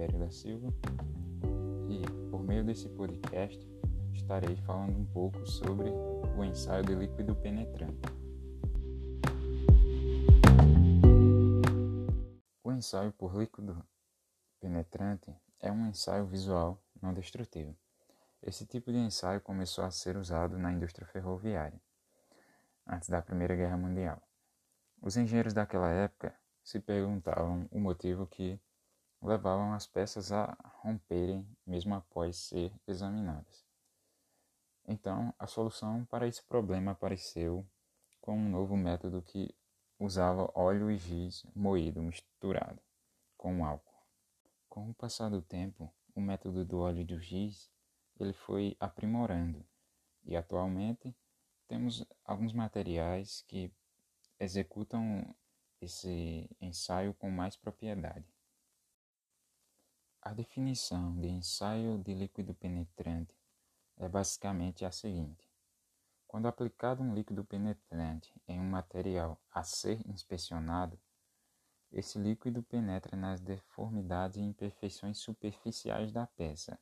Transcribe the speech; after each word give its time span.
Tibério 0.00 0.18
da 0.18 0.30
Silva 0.30 0.72
e, 1.90 2.30
por 2.30 2.42
meio 2.42 2.64
desse 2.64 2.88
podcast, 2.88 3.60
estarei 4.14 4.56
falando 4.56 4.98
um 4.98 5.04
pouco 5.04 5.46
sobre 5.46 5.90
o 5.90 6.42
ensaio 6.42 6.82
de 6.84 6.94
líquido 6.94 7.36
penetrante. 7.36 8.00
O 12.64 12.72
ensaio 12.72 13.12
por 13.12 13.36
líquido 13.36 13.84
penetrante 14.58 15.36
é 15.60 15.70
um 15.70 15.86
ensaio 15.88 16.24
visual 16.24 16.82
não 17.02 17.12
destrutivo. 17.12 17.76
Esse 18.42 18.64
tipo 18.64 18.90
de 18.90 18.96
ensaio 18.96 19.42
começou 19.42 19.84
a 19.84 19.90
ser 19.90 20.16
usado 20.16 20.56
na 20.56 20.72
indústria 20.72 21.06
ferroviária, 21.06 21.78
antes 22.86 23.10
da 23.10 23.20
Primeira 23.20 23.54
Guerra 23.54 23.76
Mundial. 23.76 24.22
Os 25.02 25.18
engenheiros 25.18 25.52
daquela 25.52 25.90
época 25.90 26.34
se 26.64 26.80
perguntavam 26.80 27.68
o 27.70 27.78
motivo 27.78 28.26
que 28.26 28.58
levavam 29.22 29.72
as 29.72 29.86
peças 29.86 30.32
a 30.32 30.56
romperem 30.82 31.46
mesmo 31.66 31.94
após 31.94 32.36
ser 32.36 32.72
examinadas. 32.86 33.64
Então, 34.86 35.34
a 35.38 35.46
solução 35.46 36.04
para 36.06 36.26
esse 36.26 36.42
problema 36.42 36.92
apareceu 36.92 37.66
com 38.20 38.36
um 38.36 38.48
novo 38.48 38.76
método 38.76 39.22
que 39.22 39.54
usava 39.98 40.50
óleo 40.54 40.90
e 40.90 40.96
giz 40.96 41.44
moído 41.54 42.02
misturado 42.02 42.80
com 43.36 43.64
álcool. 43.64 44.02
Com 44.68 44.90
o 44.90 44.94
passar 44.94 45.28
do 45.28 45.42
tempo, 45.42 45.92
o 46.14 46.20
método 46.20 46.64
do 46.64 46.78
óleo 46.78 47.00
e 47.00 47.04
do 47.04 47.20
giz 47.20 47.70
ele 48.18 48.32
foi 48.32 48.76
aprimorando 48.78 49.64
e 50.24 50.36
atualmente 50.36 51.14
temos 51.66 52.04
alguns 52.24 52.52
materiais 52.52 53.44
que 53.46 53.72
executam 54.38 55.34
esse 55.80 56.48
ensaio 56.60 57.14
com 57.14 57.30
mais 57.30 57.56
propriedade. 57.56 58.26
A 60.30 60.32
definição 60.32 61.20
de 61.20 61.26
ensaio 61.26 61.98
de 61.98 62.14
líquido 62.14 62.54
penetrante 62.54 63.36
é 63.96 64.08
basicamente 64.08 64.84
a 64.84 64.92
seguinte: 64.92 65.50
quando 66.28 66.46
aplicado 66.46 67.02
um 67.02 67.12
líquido 67.12 67.44
penetrante 67.44 68.32
em 68.46 68.60
um 68.60 68.70
material 68.70 69.42
a 69.50 69.64
ser 69.64 70.00
inspecionado, 70.08 70.96
esse 71.90 72.16
líquido 72.16 72.62
penetra 72.62 73.16
nas 73.16 73.40
deformidades 73.40 74.36
e 74.36 74.40
imperfeições 74.40 75.18
superficiais 75.18 76.12
da 76.12 76.28
peça. 76.28 76.78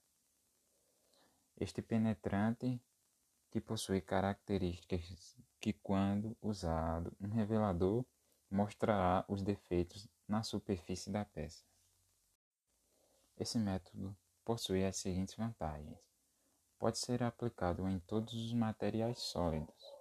Este 1.56 1.80
penetrante, 1.80 2.78
que 3.50 3.62
possui 3.62 4.02
características 4.02 5.38
que, 5.58 5.72
quando 5.72 6.36
usado, 6.42 7.16
um 7.18 7.30
revelador 7.30 8.04
mostrará 8.50 9.24
os 9.26 9.40
defeitos 9.42 10.06
na 10.28 10.42
superfície 10.42 11.10
da 11.10 11.24
peça. 11.24 11.64
Esse 13.38 13.56
método 13.56 14.16
possui 14.44 14.84
as 14.84 14.96
seguintes 14.96 15.36
vantagens. 15.36 15.96
Pode 16.76 16.98
ser 16.98 17.22
aplicado 17.22 17.88
em 17.88 18.00
todos 18.00 18.34
os 18.34 18.52
materiais 18.52 19.20
sólidos. 19.20 19.94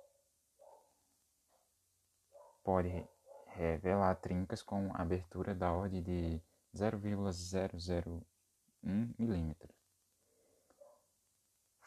Pode 2.64 3.08
revelar 3.46 4.16
trincas 4.16 4.64
com 4.64 4.92
abertura 4.96 5.54
da 5.54 5.72
ordem 5.72 6.02
de 6.02 6.42
0,001 6.76 8.24
mm. 8.84 9.56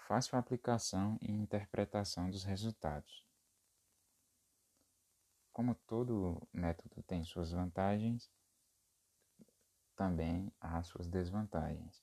Fácil 0.07 0.39
aplicação 0.39 1.19
e 1.21 1.33
interpretação 1.33 2.31
dos 2.31 2.45
resultados. 2.45 3.25
Como 5.53 5.75
todo 5.75 6.41
método 6.53 7.03
tem 7.03 7.25
suas 7.25 7.51
vantagens, 7.51 8.31
também 9.97 10.53
há 10.61 10.83
suas 10.83 11.07
desvantagens. 11.07 12.03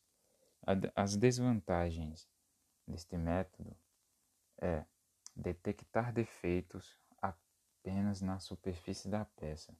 As 0.95 1.15
desvantagens 1.15 2.27
deste 2.87 3.17
método 3.17 3.75
é 4.57 4.85
detectar 5.35 6.11
defeitos 6.11 6.99
apenas 7.21 8.21
na 8.21 8.39
superfície 8.39 9.07
da 9.09 9.25
peça. 9.25 9.75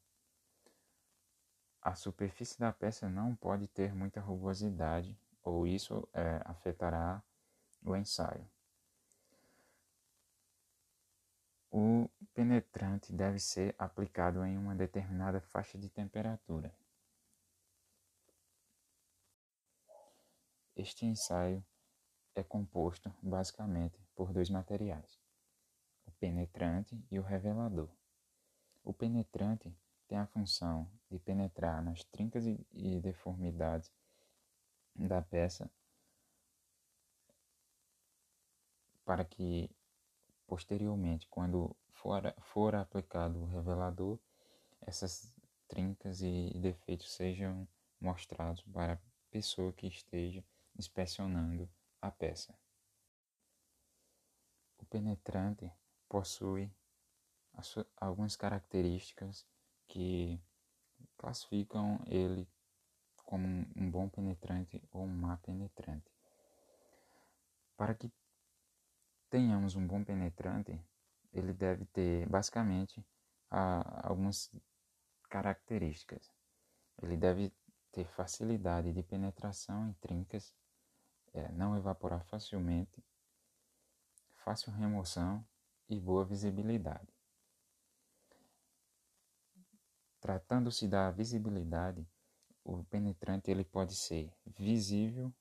A 1.81 1.95
superfície 1.95 2.59
da 2.59 2.71
peça 2.71 3.09
não 3.09 3.35
pode 3.35 3.67
ter 3.67 3.93
muita 3.93 4.19
rugosidade, 4.19 5.17
ou 5.41 5.65
isso 5.65 6.07
é, 6.13 6.41
afetará 6.45 7.23
o 7.81 7.95
ensaio. 7.95 8.45
O 11.71 12.09
penetrante 12.33 13.13
deve 13.13 13.39
ser 13.39 13.75
aplicado 13.77 14.43
em 14.45 14.57
uma 14.57 14.75
determinada 14.75 15.39
faixa 15.39 15.77
de 15.77 15.89
temperatura. 15.89 16.73
Este 20.77 21.07
ensaio 21.07 21.65
é 22.35 22.43
composto 22.43 23.11
basicamente 23.19 23.99
por 24.13 24.31
dois 24.31 24.47
materiais, 24.47 25.19
o 26.05 26.11
penetrante 26.11 27.03
e 27.09 27.17
o 27.17 27.23
revelador. 27.23 27.89
O 28.83 28.93
penetrante 28.93 29.75
tem 30.07 30.19
a 30.19 30.27
função 30.27 30.87
de 31.09 31.17
penetrar 31.17 31.83
nas 31.83 32.03
trincas 32.03 32.45
e 32.45 32.99
deformidades 33.01 33.91
da 34.95 35.19
peça 35.19 35.67
para 39.03 39.25
que 39.25 39.75
posteriormente, 40.45 41.27
quando 41.27 41.75
for, 41.89 42.21
for 42.39 42.75
aplicado 42.75 43.41
o 43.41 43.47
revelador, 43.47 44.19
essas 44.81 45.33
trincas 45.67 46.21
e 46.21 46.51
defeitos 46.61 47.11
sejam 47.15 47.67
mostrados 47.99 48.61
para 48.61 48.93
a 48.93 48.99
pessoa 49.31 49.73
que 49.73 49.87
esteja 49.87 50.45
inspecionando 50.77 51.69
a 52.01 52.11
peça. 52.11 52.57
O 54.77 54.85
penetrante 54.85 55.71
possui 56.07 56.71
algumas 57.99 58.35
características 58.35 59.45
que 59.87 60.39
classificam 61.17 61.99
ele 62.05 62.47
como 63.25 63.47
um 63.75 63.91
bom 63.91 64.07
penetrante 64.07 64.81
ou 64.91 65.03
um 65.03 65.07
má 65.07 65.37
penetrante. 65.37 66.11
Para 67.75 67.93
que 67.93 68.11
tenhamos 69.29 69.75
um 69.75 69.85
bom 69.85 70.03
penetrante, 70.03 70.79
ele 71.33 71.53
deve 71.53 71.85
ter 71.87 72.27
basicamente 72.29 73.05
algumas 73.49 74.51
características. 75.29 76.31
Ele 77.01 77.17
deve 77.17 77.53
ter 77.91 78.05
facilidade 78.05 78.93
de 78.93 79.03
penetração 79.03 79.89
em 79.89 79.93
trincas 79.93 80.53
é 81.39 81.51
não 81.51 81.77
evaporar 81.77 82.23
facilmente, 82.25 83.03
fácil 84.43 84.71
remoção 84.71 85.45
e 85.89 85.99
boa 85.99 86.25
visibilidade. 86.25 87.13
Tratando-se 90.19 90.87
da 90.87 91.11
visibilidade, 91.11 92.07
o 92.63 92.83
penetrante 92.85 93.51
ele 93.51 93.63
pode 93.63 93.95
ser 93.95 94.33
visível 94.45 95.33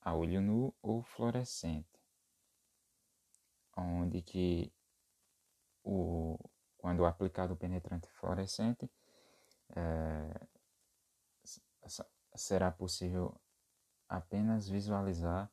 a 0.00 0.14
olho 0.14 0.40
nu 0.40 0.74
ou 0.82 1.02
fluorescente, 1.02 2.00
onde 3.76 4.22
que 4.22 4.72
o, 5.84 6.38
quando 6.78 7.04
aplicado 7.04 7.54
o 7.54 7.56
penetrante 7.56 8.08
fluorescente 8.10 8.90
é, 9.74 10.48
será 12.34 12.70
possível 12.70 13.38
apenas 14.08 14.68
visualizar 14.68 15.50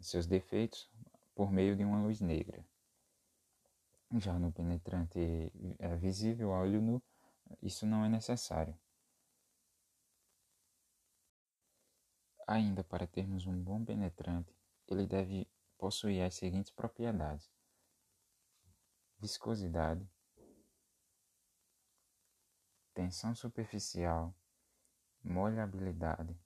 seus 0.00 0.26
defeitos 0.26 0.90
por 1.34 1.52
meio 1.52 1.76
de 1.76 1.84
uma 1.84 2.02
luz 2.02 2.20
negra. 2.20 2.64
Já 4.18 4.38
no 4.38 4.50
penetrante 4.50 5.18
é 5.78 5.96
visível 5.96 6.50
olho 6.50 6.80
nu, 6.80 7.02
isso 7.62 7.86
não 7.86 8.04
é 8.04 8.08
necessário. 8.08 8.76
Ainda 12.46 12.82
para 12.82 13.06
termos 13.06 13.46
um 13.46 13.56
bom 13.62 13.84
penetrante, 13.84 14.52
ele 14.88 15.06
deve 15.06 15.48
possuir 15.78 16.22
as 16.22 16.34
seguintes 16.34 16.72
propriedades: 16.72 17.48
viscosidade, 19.20 20.04
tensão 22.92 23.34
superficial, 23.34 24.34
molhabilidade, 25.22 26.36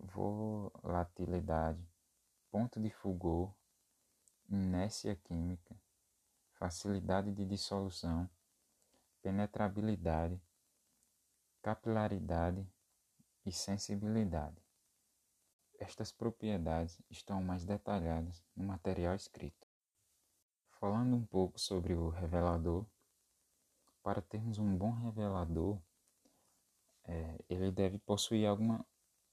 volatilidade, 0.00 1.86
ponto 2.50 2.80
de 2.80 2.90
fulgor, 2.90 3.54
inércia 4.48 5.14
química, 5.14 5.76
facilidade 6.52 7.32
de 7.32 7.44
dissolução, 7.44 8.28
penetrabilidade, 9.22 10.40
capilaridade 11.62 12.66
e 13.44 13.52
sensibilidade. 13.52 14.56
Estas 15.78 16.12
propriedades 16.12 17.00
estão 17.08 17.42
mais 17.42 17.64
detalhadas 17.64 18.44
no 18.54 18.64
material 18.64 19.14
escrito. 19.14 19.66
Falando 20.78 21.16
um 21.16 21.24
pouco 21.24 21.58
sobre 21.58 21.94
o 21.94 22.08
revelador, 22.08 22.86
para 24.02 24.22
termos 24.22 24.58
um 24.58 24.76
bom 24.76 24.92
revelador, 24.92 25.80
é, 27.04 27.38
ele 27.48 27.70
deve 27.70 27.98
possuir 27.98 28.46
alguma 28.46 28.86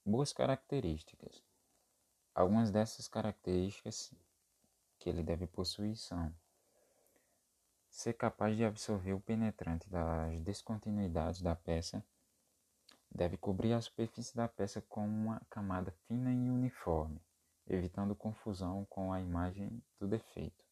boas 0.07 0.31
características. 0.31 1.43
Algumas 2.33 2.71
dessas 2.71 3.09
características 3.09 4.13
que 4.97 5.09
ele 5.09 5.21
deve 5.21 5.45
possuir 5.47 5.97
são 5.97 6.33
ser 7.89 8.13
capaz 8.13 8.55
de 8.55 8.63
absorver 8.63 9.11
o 9.11 9.19
penetrante 9.19 9.89
das 9.89 10.39
descontinuidades 10.39 11.41
da 11.41 11.55
peça, 11.55 12.01
deve 13.11 13.35
cobrir 13.35 13.73
a 13.73 13.81
superfície 13.81 14.33
da 14.33 14.47
peça 14.47 14.81
com 14.81 15.05
uma 15.05 15.41
camada 15.49 15.91
fina 16.07 16.31
e 16.31 16.49
uniforme, 16.49 17.21
evitando 17.67 18.15
confusão 18.15 18.85
com 18.85 19.11
a 19.11 19.19
imagem 19.19 19.83
do 19.99 20.07
defeito. 20.07 20.63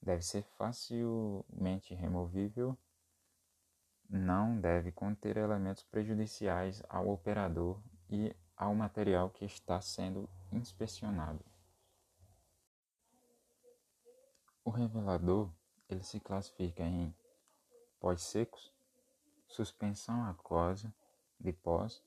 Deve 0.00 0.22
ser 0.22 0.42
facilmente 0.56 1.94
removível, 1.94 2.78
não 4.08 4.60
deve 4.60 4.92
conter 4.92 5.36
elementos 5.36 5.82
prejudiciais 5.82 6.80
ao 6.88 7.08
operador 7.08 7.82
e 8.10 8.34
ao 8.56 8.74
material 8.74 9.30
que 9.30 9.44
está 9.44 9.80
sendo 9.80 10.28
inspecionado. 10.52 11.44
O 14.64 14.70
revelador 14.70 15.50
ele 15.88 16.02
se 16.02 16.20
classifica 16.20 16.82
em 16.82 17.14
pós 17.98 18.22
secos, 18.22 18.72
suspensão 19.48 20.24
aquosa 20.24 20.92
de 21.38 21.52
pós, 21.52 22.02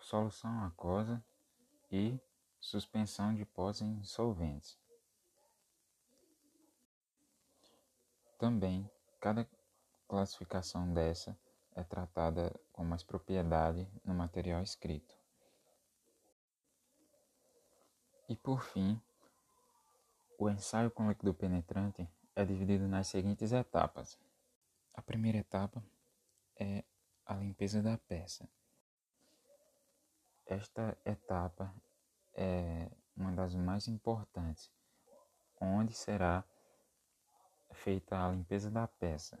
solução 0.00 0.64
aquosa 0.64 1.22
e 1.90 2.18
suspensão 2.60 3.34
de 3.34 3.44
pós 3.44 3.80
em 3.80 4.02
solventes. 4.02 4.78
Também, 8.38 8.88
cada 9.20 9.48
classificação 10.06 10.92
dessa 10.92 11.38
é 11.74 11.82
tratada 11.82 12.54
com 12.72 12.84
mais 12.84 13.02
propriedade 13.02 13.88
no 14.04 14.14
material 14.14 14.62
escrito. 14.62 15.15
E 18.28 18.34
por 18.34 18.62
fim, 18.62 19.00
o 20.38 20.50
ensaio 20.50 20.90
com 20.90 21.08
líquido 21.08 21.32
penetrante 21.32 22.08
é 22.34 22.44
dividido 22.44 22.88
nas 22.88 23.06
seguintes 23.06 23.52
etapas. 23.52 24.18
A 24.92 25.00
primeira 25.00 25.38
etapa 25.38 25.82
é 26.58 26.82
a 27.24 27.34
limpeza 27.34 27.82
da 27.82 27.96
peça. 27.96 28.48
Esta 30.44 30.96
etapa 31.04 31.74
é 32.34 32.90
uma 33.16 33.32
das 33.32 33.54
mais 33.54 33.88
importantes, 33.88 34.70
onde 35.60 35.92
será 35.94 36.44
feita 37.72 38.18
a 38.18 38.30
limpeza 38.30 38.70
da 38.70 38.86
peça. 38.86 39.38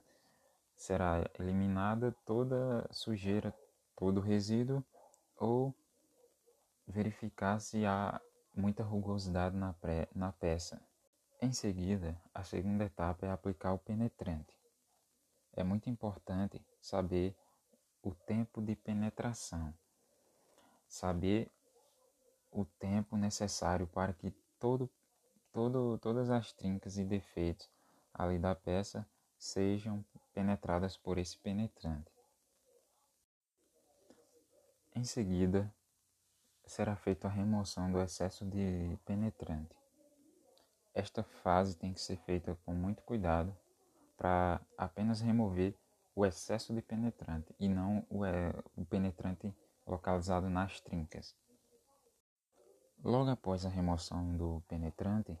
Será 0.76 1.28
eliminada 1.38 2.12
toda 2.24 2.86
sujeira, 2.92 3.54
todo 3.96 4.20
resíduo 4.20 4.84
ou 5.36 5.74
verificar 6.86 7.60
se 7.60 7.84
há 7.84 8.20
muita 8.56 8.82
rugosidade 8.82 9.56
na, 9.56 9.74
pré, 9.74 10.08
na 10.14 10.32
peça. 10.32 10.80
Em 11.40 11.52
seguida, 11.52 12.20
a 12.32 12.42
segunda 12.42 12.84
etapa 12.84 13.26
é 13.26 13.30
aplicar 13.30 13.74
o 13.74 13.78
penetrante. 13.78 14.58
É 15.52 15.62
muito 15.62 15.90
importante 15.90 16.64
saber 16.80 17.36
o 18.02 18.14
tempo 18.14 18.62
de 18.62 18.74
penetração, 18.74 19.74
saber 20.88 21.50
o 22.50 22.64
tempo 22.64 23.16
necessário 23.16 23.86
para 23.86 24.14
que 24.14 24.30
todo, 24.58 24.90
todo, 25.52 25.98
todas 25.98 26.30
as 26.30 26.52
trincas 26.52 26.96
e 26.96 27.04
defeitos 27.04 27.68
ali 28.14 28.38
da 28.38 28.54
peça 28.54 29.06
sejam 29.38 30.04
penetradas 30.32 30.96
por 30.96 31.18
esse 31.18 31.38
penetrante. 31.38 32.10
Em 34.94 35.04
seguida, 35.04 35.70
será 36.66 36.96
feita 36.96 37.28
a 37.28 37.30
remoção 37.30 37.90
do 37.90 38.00
excesso 38.00 38.44
de 38.44 38.98
penetrante. 39.04 39.76
Esta 40.92 41.22
fase 41.22 41.76
tem 41.76 41.92
que 41.92 42.00
ser 42.00 42.16
feita 42.16 42.58
com 42.64 42.74
muito 42.74 43.02
cuidado 43.02 43.56
para 44.16 44.60
apenas 44.76 45.20
remover 45.20 45.74
o 46.14 46.24
excesso 46.24 46.74
de 46.74 46.80
penetrante 46.80 47.54
e 47.60 47.68
não 47.68 48.06
o, 48.08 48.24
é, 48.24 48.52
o 48.74 48.84
penetrante 48.84 49.54
localizado 49.86 50.48
nas 50.48 50.80
trincas. 50.80 51.36
Logo 53.04 53.30
após 53.30 53.64
a 53.64 53.68
remoção 53.68 54.36
do 54.36 54.62
penetrante, 54.66 55.38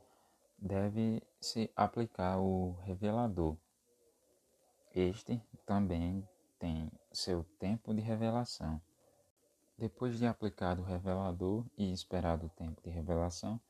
deve-se 0.58 1.70
aplicar 1.74 2.38
o 2.38 2.72
revelador. 2.82 3.56
Este 4.94 5.42
também 5.64 6.26
tem 6.58 6.90
seu 7.12 7.44
tempo 7.58 7.92
de 7.92 8.00
revelação. 8.00 8.80
Depois 9.78 10.18
de 10.18 10.26
aplicado 10.26 10.80
o 10.80 10.84
revelador 10.84 11.64
e 11.76 11.92
esperado 11.92 12.46
o 12.46 12.50
tempo 12.50 12.80
de 12.82 12.88
revelação, 12.88 13.60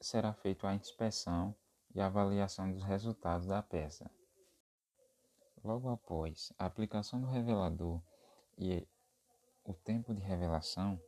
será 0.00 0.32
feita 0.32 0.68
a 0.68 0.74
inspeção 0.74 1.54
e 1.94 2.00
avaliação 2.00 2.72
dos 2.72 2.82
resultados 2.82 3.46
da 3.46 3.62
peça. 3.62 4.10
Logo 5.62 5.88
após 5.88 6.52
a 6.58 6.66
aplicação 6.66 7.20
do 7.20 7.28
revelador 7.28 8.00
e 8.58 8.86
o 9.64 9.72
tempo 9.72 10.12
de 10.12 10.20
revelação, 10.20 11.00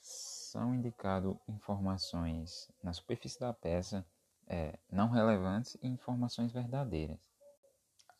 são 0.00 0.74
indicadas 0.74 1.34
informações 1.48 2.70
na 2.82 2.92
superfície 2.92 3.40
da 3.40 3.52
peça 3.52 4.04
é, 4.46 4.78
não 4.90 5.08
relevantes 5.08 5.76
e 5.80 5.86
informações 5.86 6.52
verdadeiras. 6.52 7.18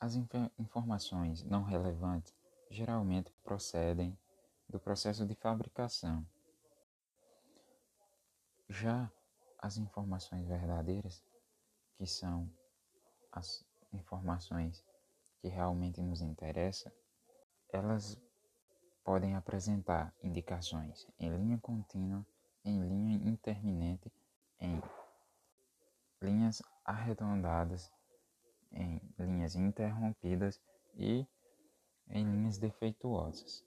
As 0.00 0.14
inf 0.14 0.32
informações 0.58 1.42
não 1.42 1.62
relevantes 1.62 2.32
geralmente 2.70 3.32
procedem 3.44 4.16
do 4.74 4.80
processo 4.80 5.24
de 5.24 5.36
fabricação. 5.36 6.26
Já 8.68 9.08
as 9.56 9.76
informações 9.76 10.48
verdadeiras, 10.48 11.22
que 11.96 12.04
são 12.04 12.50
as 13.30 13.64
informações 13.92 14.84
que 15.40 15.46
realmente 15.46 16.02
nos 16.02 16.20
interessam, 16.20 16.90
elas 17.68 18.20
podem 19.04 19.36
apresentar 19.36 20.12
indicações 20.20 21.06
em 21.20 21.30
linha 21.30 21.58
contínua, 21.58 22.26
em 22.64 22.80
linha 22.80 23.14
interminente, 23.30 24.12
em 24.58 24.82
linhas 26.20 26.60
arredondadas, 26.84 27.92
em 28.72 29.00
linhas 29.20 29.54
interrompidas 29.54 30.60
e 30.96 31.24
em 32.08 32.24
linhas 32.24 32.58
defeituosas. 32.58 33.64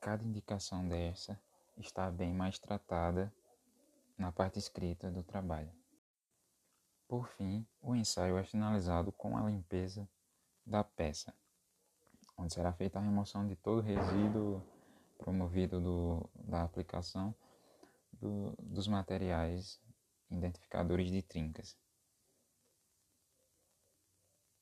Cada 0.00 0.24
indicação 0.24 0.86
dessa 0.86 1.38
está 1.76 2.10
bem 2.10 2.32
mais 2.32 2.58
tratada 2.58 3.32
na 4.16 4.30
parte 4.30 4.58
escrita 4.58 5.10
do 5.10 5.22
trabalho. 5.22 5.72
Por 7.08 7.28
fim, 7.28 7.66
o 7.80 7.94
ensaio 7.94 8.36
é 8.36 8.44
finalizado 8.44 9.12
com 9.12 9.36
a 9.36 9.48
limpeza 9.48 10.08
da 10.64 10.82
peça, 10.82 11.34
onde 12.36 12.52
será 12.52 12.72
feita 12.72 12.98
a 12.98 13.02
remoção 13.02 13.46
de 13.46 13.54
todo 13.56 13.80
resíduo 13.80 14.62
promovido 15.18 15.80
do, 15.80 16.30
da 16.34 16.62
aplicação 16.62 17.34
do, 18.12 18.54
dos 18.58 18.88
materiais 18.88 19.80
identificadores 20.30 21.10
de 21.10 21.22
trincas. 21.22 21.76